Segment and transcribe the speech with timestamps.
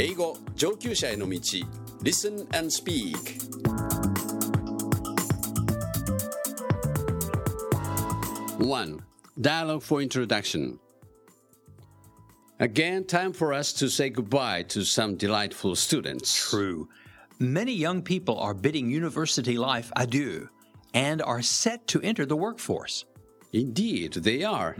[0.00, 1.40] 英語上級者への道
[2.02, 3.16] Listen and Speak
[8.58, 8.98] One
[9.40, 10.78] Dialogue for Introduction
[12.58, 16.34] Again, time for us to say goodbye to some delightful students.
[16.48, 16.88] True.
[17.38, 20.48] Many young people are bidding university life adieu
[20.94, 23.04] and are set to enter the workforce.
[23.52, 24.74] Indeed, they are.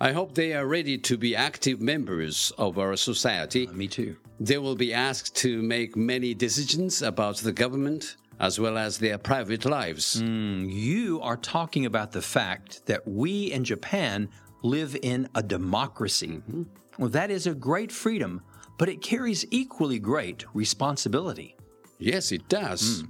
[0.00, 3.68] I hope they are ready to be active members of our society.
[3.68, 4.16] Uh, me too.
[4.40, 9.18] They will be asked to make many decisions about the government as well as their
[9.18, 10.18] private lives.
[10.20, 14.28] Hmm, you are talking about the fact that we in Japan
[14.62, 16.42] live in a democracy.
[16.50, 16.64] Hmm.
[16.98, 18.42] Well, that is a great freedom,
[18.78, 21.56] but it carries equally great responsibility.
[21.98, 23.02] Yes, it does.
[23.02, 23.06] Hmm.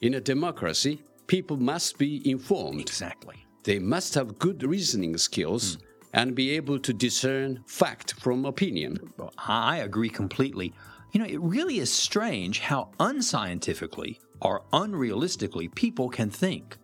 [0.00, 2.80] In a democracy, people must be informed.
[2.80, 3.46] Exactly.
[3.62, 5.78] They must have good reasoning skills
[6.12, 9.12] and be able to discern fact from opinion.
[9.38, 10.72] I agree completely.
[11.12, 16.76] You know, it really is strange how unscientifically or unrealistically people can think.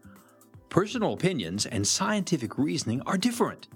[0.69, 3.69] Personal opinions and scientific reasoning are different.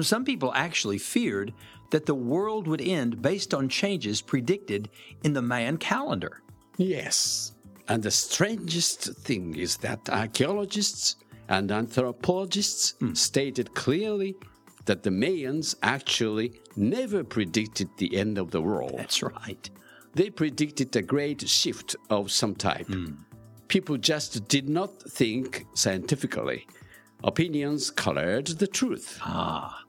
[0.00, 1.52] Some people actually feared
[1.90, 4.88] that the world would end based on changes predicted
[5.22, 6.40] in the Mayan calendar.
[6.76, 7.52] Yes.
[7.86, 11.16] And the strangest thing is that archaeologists
[11.48, 13.12] and anthropologists hmm.
[13.12, 14.34] stated clearly
[14.86, 18.94] that the Mayans actually never predicted the end of the world.
[18.96, 19.70] That's right.
[20.14, 22.88] They predicted a great shift of some type.
[23.68, 26.66] People just did not think scientifically.
[27.24, 29.18] Opinions colored the truth.
[29.22, 29.80] Ah.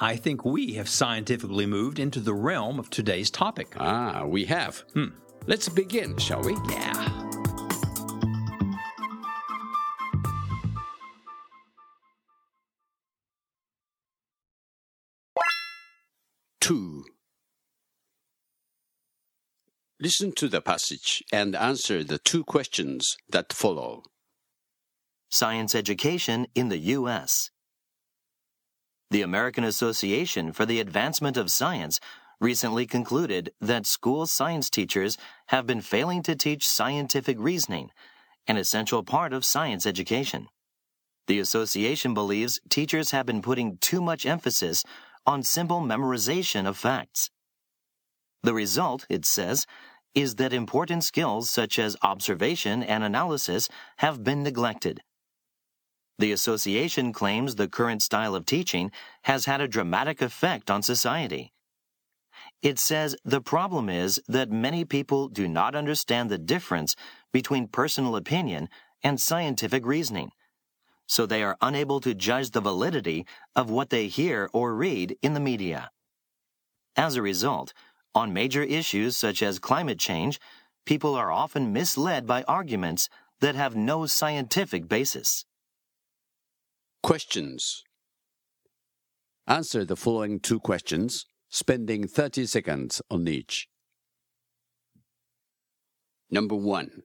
[0.00, 3.74] I think we have scientifically moved into the realm of today's topic.
[3.78, 4.82] Ah, we have.
[5.46, 6.56] Let's begin, shall we?
[6.68, 7.29] Yeah.
[16.60, 17.04] Two.
[19.98, 24.02] Listen to the passage and answer the two questions that follow.
[25.30, 27.50] Science education in the U.S.
[29.10, 31.98] The American Association for the Advancement of Science
[32.40, 35.16] recently concluded that school science teachers
[35.46, 37.90] have been failing to teach scientific reasoning,
[38.46, 40.48] an essential part of science education.
[41.26, 44.84] The association believes teachers have been putting too much emphasis
[45.30, 47.30] on simple memorization of facts.
[48.42, 49.64] The result, it says,
[50.12, 53.68] is that important skills such as observation and analysis
[53.98, 55.02] have been neglected.
[56.18, 58.90] The association claims the current style of teaching
[59.22, 61.52] has had a dramatic effect on society.
[62.60, 66.96] It says the problem is that many people do not understand the difference
[67.32, 68.68] between personal opinion
[69.00, 70.32] and scientific reasoning,
[71.10, 73.26] so they are unable to judge the validity
[73.56, 75.90] of what they hear or read in the media.
[76.94, 77.72] As a result,
[78.14, 80.38] on major issues such as climate change,
[80.86, 83.08] people are often misled by arguments
[83.40, 85.44] that have no scientific basis.
[87.02, 87.82] Questions.
[89.48, 93.66] Answer the following two questions, spending 30 seconds on each.
[96.30, 97.02] Number one.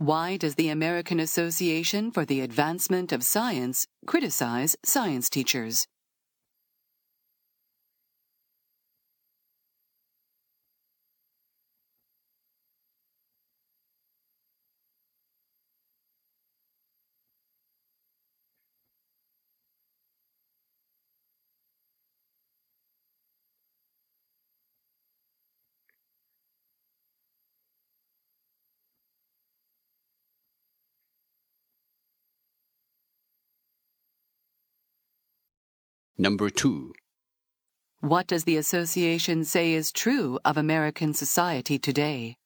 [0.00, 5.86] Why does the American Association for the Advancement of Science criticize science teachers?
[36.20, 36.92] Number two.
[38.00, 42.36] What does the association say is true of American society today?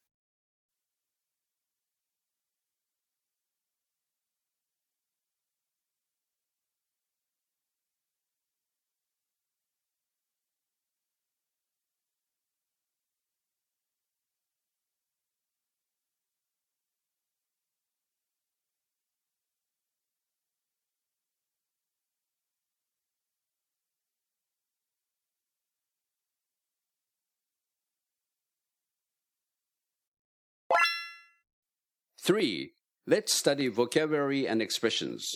[32.23, 32.73] Three.
[33.07, 35.35] Let's study vocabulary and expressions.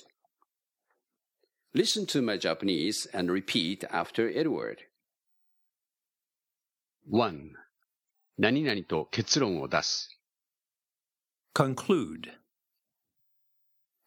[1.73, 4.83] Listen to my Japanese and repeat after Edward.
[7.05, 7.55] One.
[8.37, 10.19] 何々と結論を出す。
[11.55, 12.31] Conclude.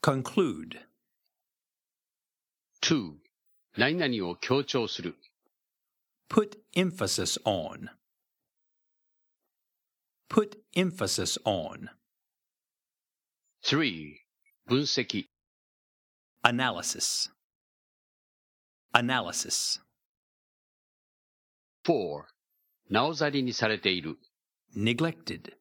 [0.02, 0.80] Conclude.
[2.80, 3.14] Two.
[3.76, 5.16] 何々を強調する。
[6.28, 7.90] Put emphasis on.
[10.28, 11.90] Put emphasis on.
[13.62, 14.20] 3.
[14.66, 15.26] 分析
[16.42, 17.30] Analysis.
[18.92, 19.80] Analysis.
[21.84, 22.24] 4.
[22.90, 24.16] なおざりにされている
[24.76, 25.54] Neglected.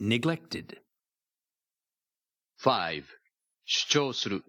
[0.00, 0.78] Neglected.
[2.58, 3.04] 5.
[3.64, 4.44] 主張する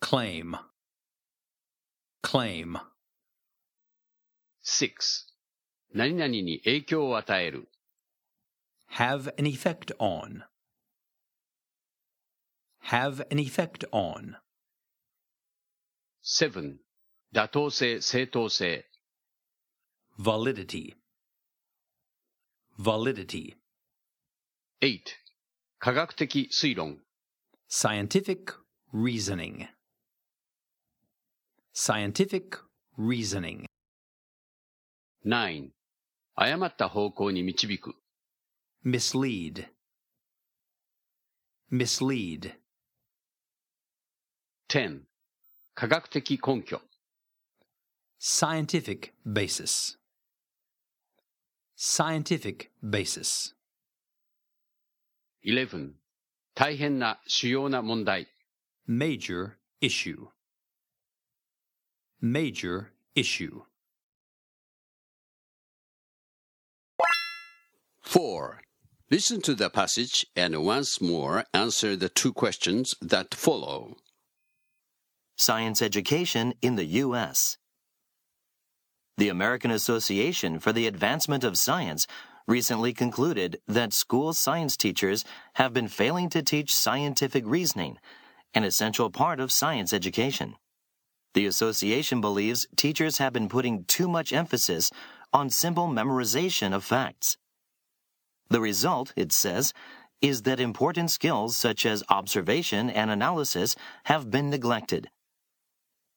[0.00, 0.58] Claim.
[2.22, 2.80] Claim.
[4.62, 5.26] 6.
[5.94, 7.68] 何々に影響を与える
[8.92, 10.42] Have an effect on.
[12.90, 14.36] Have an effect on.
[16.22, 16.78] 7.
[17.32, 18.84] 妥当性正当性
[20.18, 20.94] Validity.
[22.78, 23.56] Validity.
[24.80, 25.00] 8.
[25.78, 27.00] 科学的推論
[27.68, 28.54] Scientific
[28.92, 29.68] reasoning.
[31.74, 32.58] Scientific
[32.96, 33.66] reasoning.
[35.24, 35.70] 9.
[36.34, 37.94] 誤った方向に導く
[38.84, 39.68] Mislead.
[41.70, 42.54] Mislead.
[44.68, 45.06] 10.
[45.74, 46.82] 科学的根拠
[48.20, 49.96] Scientific basis.
[51.76, 53.54] Scientific basis.
[55.42, 55.94] 11.
[56.54, 58.26] 大変な主要な問題
[58.88, 60.28] Major issue.
[62.20, 63.62] Major issue.
[68.02, 68.62] 4.
[69.10, 73.96] Listen to the passage and once more answer the two questions that follow.
[75.37, 77.57] Science education in the U.S.
[79.17, 82.05] The American Association for the Advancement of Science
[82.47, 85.25] recently concluded that school science teachers
[85.55, 87.97] have been failing to teach scientific reasoning,
[88.53, 90.55] an essential part of science education.
[91.33, 94.91] The association believes teachers have been putting too much emphasis
[95.33, 97.37] on simple memorization of facts.
[98.49, 99.73] The result, it says,
[100.21, 103.75] is that important skills such as observation and analysis
[104.05, 105.09] have been neglected.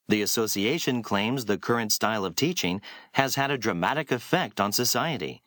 [0.09, 2.81] The association claims the current style of teaching
[3.13, 5.43] has had a dramatic effect on society.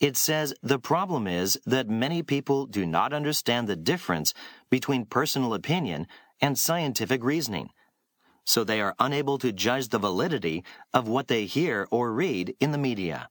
[0.00, 4.34] It says the problem is that many people do not understand the difference
[4.70, 6.06] between personal opinion
[6.40, 7.70] and scientific reasoning,
[8.44, 12.72] so they are unable to judge the validity of what they hear or read in
[12.72, 13.28] the media.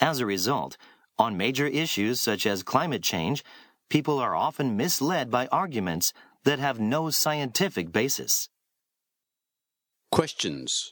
[0.00, 0.76] As a result,
[1.18, 3.44] on major issues such as climate change,
[3.88, 6.12] people are often misled by arguments
[6.44, 8.48] that have no scientific basis.
[10.10, 10.90] Questions.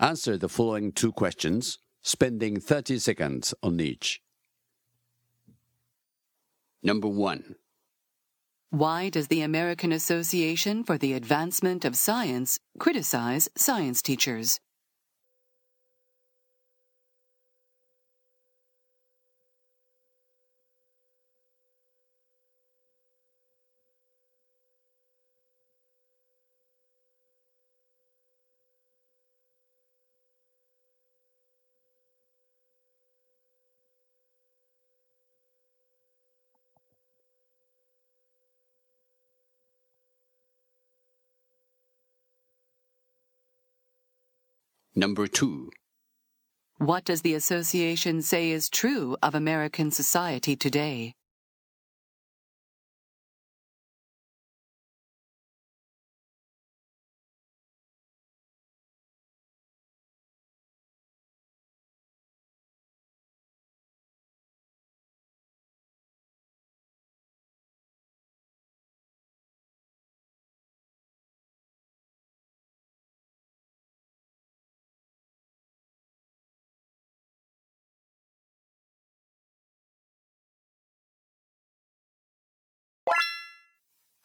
[0.00, 4.20] Answer the following two questions, spending 30 seconds on each.
[6.82, 7.54] Number 1.
[8.70, 14.58] Why does the American Association for the Advancement of Science criticize science teachers?
[44.96, 45.70] Number 2.
[46.78, 51.14] What does the association say is true of American society today?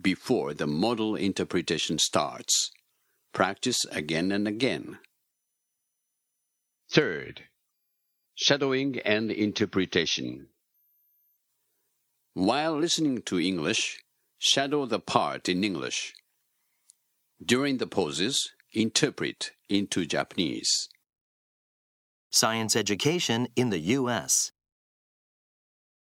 [0.00, 2.70] before the model interpretation starts.
[3.32, 4.98] Practice again and again.
[6.90, 7.44] Third,
[8.34, 10.48] shadowing and interpretation.
[12.34, 14.02] While listening to English,
[14.38, 16.14] shadow the part in English.
[17.44, 20.88] During the pauses, interpret into Japanese.
[22.30, 24.52] Science education in the U.S.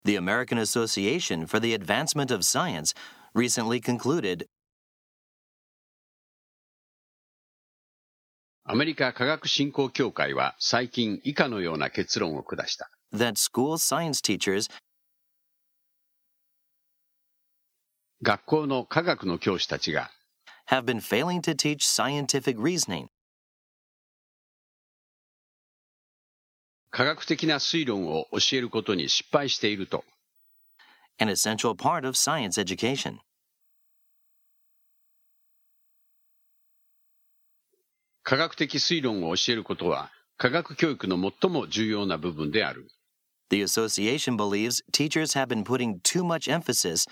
[0.06, 2.94] The American Association for the Advancement of Science
[3.34, 4.48] recently concluded
[8.66, 12.90] アメリカ科学振興協会は最近以下のような結論を下した。
[13.14, 14.72] that school science teachers
[18.22, 20.10] 学校の科学の教師たちが
[20.70, 23.08] have been failing to teach scientific reasoning
[26.90, 30.06] 科学的な推論を教えることに失敗していると、
[31.24, 33.20] an essential part of science education.
[38.24, 42.88] 科学的推論を教えることは科学教育の最も重要な部分である。
[43.50, 47.06] The association believes teachers have been putting too much emphasis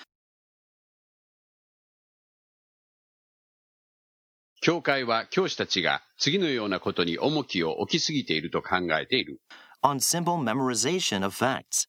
[4.61, 9.41] 教会は教師たちが次のようなことに重きを置きすぎていると考えている。
[9.83, 11.87] on simple memorization of facts.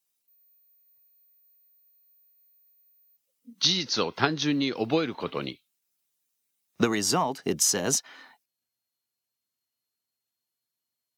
[3.59, 5.61] 事実を単純に覚えることに、
[6.81, 8.03] The result, it says,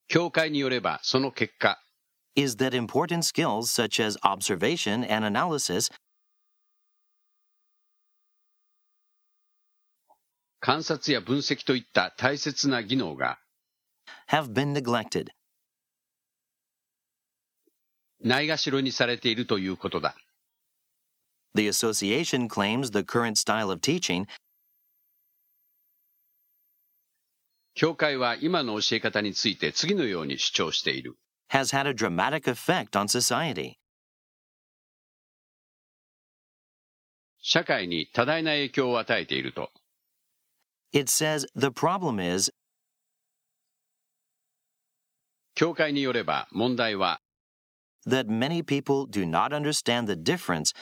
[0.09, 1.81] 教会によればその結果、
[2.37, 5.91] is that important skills such as observation and analysis
[10.61, 13.39] 観察や分析といった大切な技能が
[14.29, 15.29] have been neglected.
[18.21, 20.17] ないがしろにされているということだ。
[21.55, 24.27] The association claims the current style of teaching
[27.77, 31.17] 協会は今の教え方について次のように主張している。
[31.51, 33.75] has had a dramatic effect on society.
[37.41, 39.71] 社会に多大な影響を与えていると。
[40.93, 42.53] It says the problem is
[45.55, 47.21] 協会によれば問題は
[48.07, 50.73] that many people do not understand the difference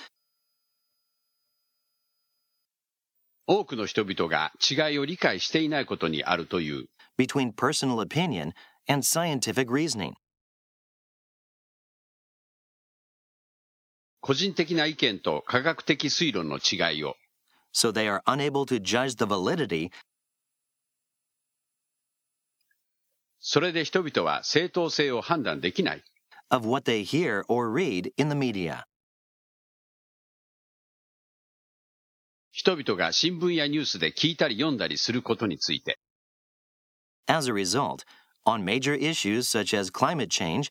[3.46, 6.88] 多くの人々が違いを理解していないことにあるという。
[7.18, 8.52] between personal opinion
[8.88, 10.14] and scientific reasoning.
[14.20, 17.16] 個人的な意見と科学的推論の違いを
[17.74, 19.90] So they are unable to judge the validity
[23.40, 26.04] それで人々は正当性を判断できない。
[26.52, 28.84] of what they hear or read in the media.
[32.52, 35.98] 人々が新聞やニュースで聞いたり読んだりすることについて、
[37.26, 38.04] As a result,
[38.44, 40.70] on major issues such as climate change,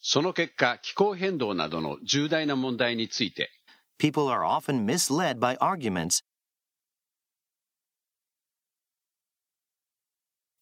[0.00, 3.50] その結果気候変動などの重大な問題について、
[3.98, 6.24] people are often misled by arguments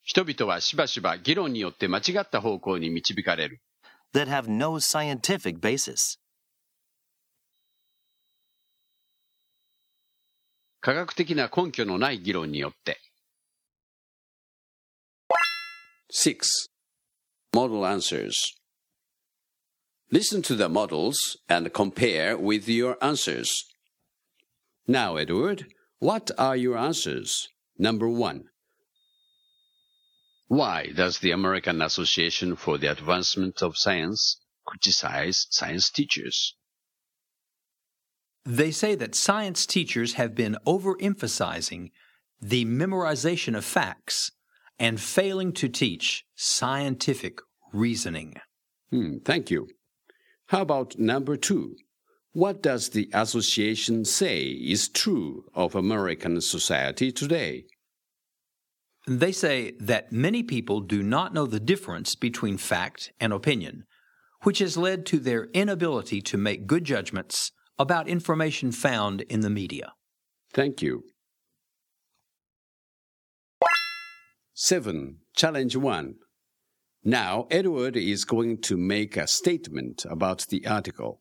[0.03, 3.63] 人々はしばしば議論によって間違った方向に導かれる。
[4.13, 6.19] that have no scientific basis.
[10.86, 13.00] 科学的な根拠のない議論によって。
[16.12, 16.70] 6.
[17.54, 18.34] Model answers.
[20.12, 23.50] Listen to the models and compare with your answers.
[24.88, 25.68] Now, Edward,
[26.00, 27.48] what are your answers?
[27.78, 28.50] Number one.
[30.48, 36.56] Why does the American Association for the Advancement of Science criticize science teachers?
[38.47, 41.91] They say that science teachers have been overemphasizing
[42.41, 44.31] the memorization of facts
[44.79, 47.41] and failing to teach scientific
[47.73, 48.35] reasoning.
[48.91, 49.69] Hmm, thank you.
[50.47, 51.75] How about number two?
[52.33, 57.65] What does the association say is true of American society today?
[59.09, 63.87] They say that many people do not know the difference between fact and opinion,
[64.43, 69.51] which has led to their inability to make good judgments about information found in the
[69.51, 69.93] media.
[70.53, 71.05] Thank you.
[74.55, 75.19] 7.
[75.35, 76.15] Challenge 1.
[77.05, 81.21] Now, Edward is going to make a statement about the article.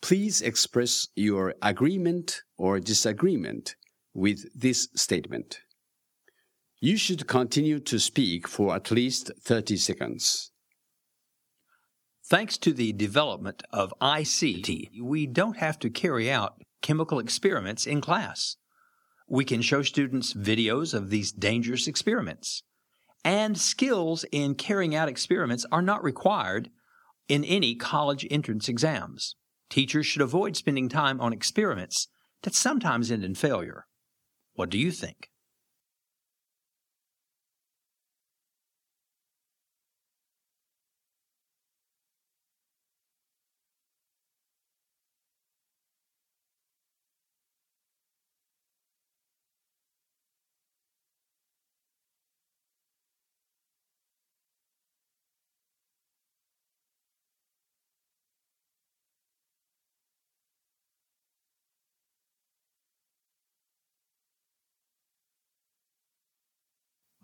[0.00, 3.76] Please express your agreement or disagreement
[4.14, 5.60] with this statement.
[6.80, 10.50] You should continue to speak for at least 30 seconds.
[12.26, 18.00] Thanks to the development of ICT, we don't have to carry out chemical experiments in
[18.00, 18.56] class.
[19.28, 22.62] We can show students videos of these dangerous experiments.
[23.26, 26.70] And skills in carrying out experiments are not required
[27.28, 29.36] in any college entrance exams.
[29.68, 32.08] Teachers should avoid spending time on experiments
[32.42, 33.86] that sometimes end in failure.
[34.54, 35.28] What do you think?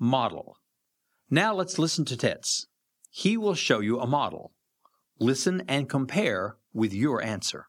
[0.00, 0.56] Model.
[1.28, 2.66] Now let's listen to Tets.
[3.10, 4.52] He will show you a model.
[5.20, 7.66] Listen and compare with your answer.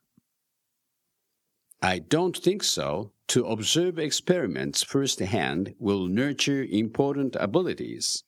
[1.82, 3.12] I don't think so.
[3.30, 8.24] To observe experiments firsthand will nurture important abilities.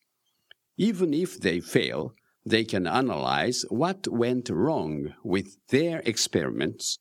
[0.78, 2.14] Even if they fail,
[2.46, 7.00] they can analyze what went wrong with their experiments.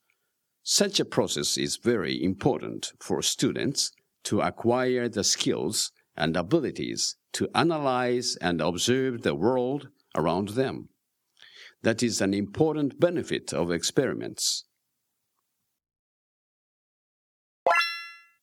[0.62, 3.92] Such a process is very important for students
[4.24, 10.88] to acquire the skills and abilities to analyze and observe the world around them.
[11.82, 14.64] That is an important benefit of experiments.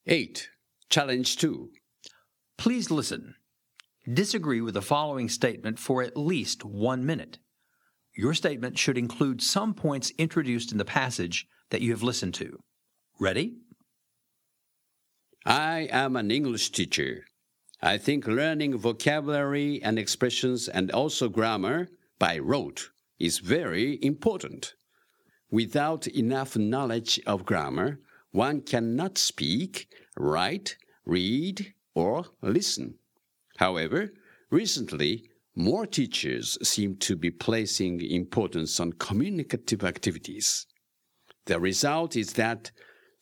[0.08, 0.50] 8.
[0.90, 1.70] Challenge 2.
[2.58, 3.36] Please listen.
[4.12, 7.38] Disagree with the following statement for at least one minute.
[8.18, 12.58] Your statement should include some points introduced in the passage that you have listened to.
[13.20, 13.58] Ready?
[15.46, 17.24] I am an English teacher.
[17.82, 21.88] I think learning vocabulary and expressions and also grammar
[22.20, 24.74] by rote is very important.
[25.50, 28.00] Without enough knowledge of grammar,
[28.32, 32.96] one cannot speak, write, read, or listen.
[33.58, 34.12] However,
[34.50, 40.68] recently, more teachers seem to be placing importance on communicative activities.
[41.46, 42.72] The result is that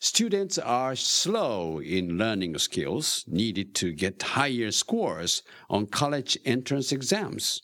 [0.00, 7.62] students are slow in learning skills needed to get higher scores on college entrance exams.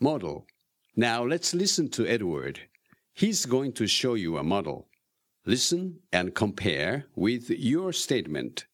[0.00, 0.46] Model.
[0.96, 2.60] Now let's listen to Edward.
[3.12, 4.88] He's going to show you a model.
[5.46, 8.66] Listen and compare with your statement.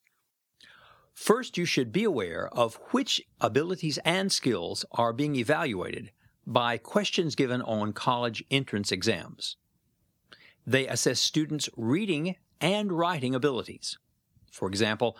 [1.12, 6.12] First, you should be aware of which abilities and skills are being evaluated
[6.46, 9.56] by questions given on college entrance exams.
[10.66, 13.98] They assess students' reading and writing abilities.
[14.50, 15.16] For example,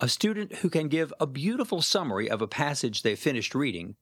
[0.00, 3.96] a student who can give a beautiful summary of a passage they finished reading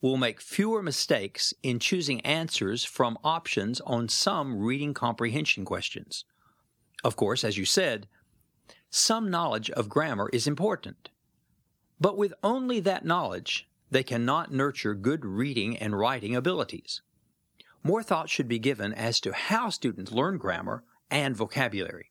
[0.00, 6.24] will make fewer mistakes in choosing answers from options on some reading comprehension questions.
[7.02, 8.06] Of course, as you said,
[8.90, 11.10] some knowledge of grammar is important.
[12.00, 17.02] But with only that knowledge, they cannot nurture good reading and writing abilities.
[17.82, 22.10] More thought should be given as to how students learn grammar and vocabulary.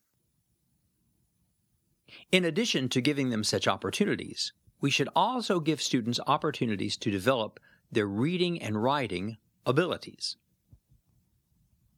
[2.31, 7.59] In addition to giving them such opportunities, we should also give students opportunities to develop
[7.93, 10.37] their reading and writing abilities.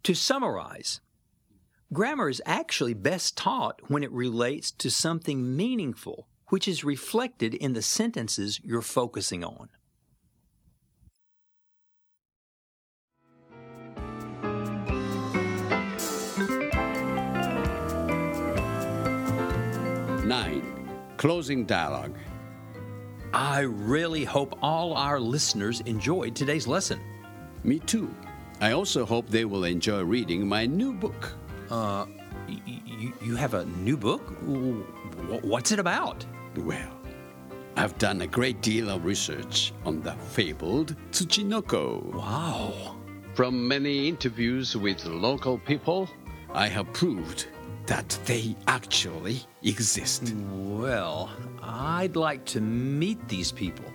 [0.04, 1.02] To summarize,
[1.92, 7.74] grammar is actually best taught when it relates to something meaningful, which is reflected in
[7.74, 9.70] the sentences you're focusing on.
[20.26, 20.90] Nine.
[21.18, 22.18] Closing dialogue.
[23.36, 27.02] I really hope all our listeners enjoyed today's lesson.
[27.66, 28.10] Me too.
[28.62, 31.34] I also hope they will enjoy reading my new book.
[31.70, 32.06] Uh,
[32.48, 34.22] y- y- you have a new book?
[34.46, 36.26] Wh- What's it about?
[36.56, 36.92] Well,
[37.76, 42.14] I've done a great deal of research on the fabled Tsuchinoko.
[42.14, 42.96] Wow.
[43.34, 46.10] From many interviews with local people,
[46.54, 47.48] I have proved
[47.88, 50.34] that they actually exist.
[50.52, 51.30] Well,
[51.62, 53.86] I'd like to meet these people.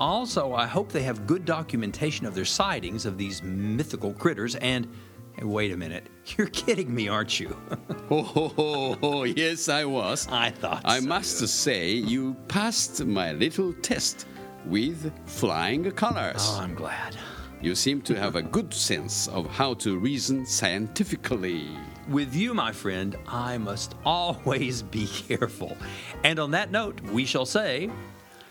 [0.00, 4.88] Also, I hope they have good documentation of their sightings of these mythical critters and.
[5.36, 6.06] Hey, wait a minute.
[6.36, 7.56] You're kidding me, aren't you?
[8.10, 10.28] Oh, ho, ho, ho, yes, I was.
[10.30, 11.06] I thought I so.
[11.06, 14.26] must say, you passed my little test
[14.66, 16.36] with flying colors.
[16.38, 17.16] Oh, I'm glad.
[17.62, 21.66] You seem to have a good sense of how to reason scientifically.
[22.08, 25.76] With you, my friend, I must always be careful.
[26.22, 27.90] And on that note, we shall say,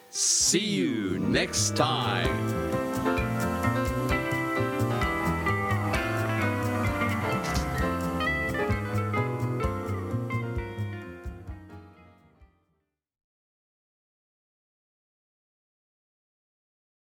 [0.10, 2.83] See you next time.